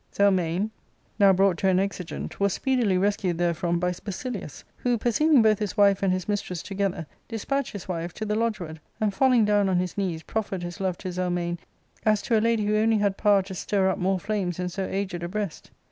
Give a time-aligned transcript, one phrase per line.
[0.11, 0.71] Zelmane,
[1.19, 5.59] now brought to an exigent, was speedily res cued therefrom by Basilius, who, perceiving both
[5.59, 9.45] his wife and his mistress together, despatched his wife to the lodge ward, and, falling
[9.45, 11.59] down on his knees, proffered his love to Zelmane,
[12.03, 14.87] as to a lady who only had power to stir up more flames in so
[14.87, 15.69] aged a breast.